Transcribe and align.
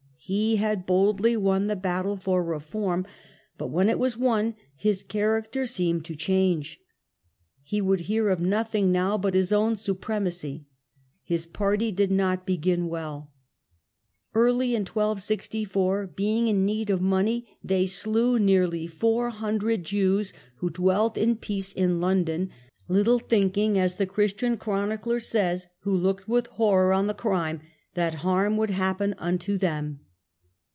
He 0.23 0.55
had 0.57 0.85
boldly 0.85 1.35
won 1.35 1.65
the 1.67 1.75
battle 1.75 2.15
for 2.15 2.41
reform, 2.43 3.05
but 3.57 3.67
when 3.67 3.89
it 3.89 3.97
was 3.99 4.17
won 4.17 4.53
his 4.77 5.03
character 5.03 5.65
seemed 5.65 6.05
to 6.05 6.15
change. 6.15 6.79
He 7.63 7.81
would 7.81 8.01
hear 8.01 8.29
of 8.29 8.39
nothing 8.39 8.91
now 8.93 9.17
but 9.17 9.33
his 9.33 9.51
own 9.51 9.75
supremacy. 9.75 10.67
His 11.23 11.45
party 11.47 11.91
did 11.91 12.11
not 12.11 12.45
begin 12.45 12.87
well. 12.87 13.31
Early 14.35 14.69
in 14.75 14.83
1 14.83 14.85
264, 14.93 16.07
being 16.15 16.47
in 16.47 16.65
need 16.67 16.89
of 16.91 17.01
money, 17.01 17.57
they 17.63 17.85
slew 17.87 18.37
nearly 18.39 18.85
four 18.87 19.31
hundred 19.31 19.83
'Jews 19.83 20.31
who 20.57 20.69
dwelt 20.69 21.17
in 21.17 21.35
peace 21.35 21.73
in 21.73 21.99
London, 21.99 22.51
"little 22.87 23.19
thinking 23.19 23.77
(as 23.77 23.95
the 23.97 24.05
Chris 24.05 24.31
tian 24.33 24.55
chronicler 24.55 25.19
says, 25.19 25.65
who 25.79 25.93
looked 25.93 26.29
with 26.29 26.45
horror 26.47 26.93
on 26.93 27.07
the 27.07 27.13
crime), 27.15 27.59
that 27.95 28.13
harm 28.23 28.55
would 28.55 28.69
happen 28.69 29.13
unto 29.17 29.57
them 29.57 29.99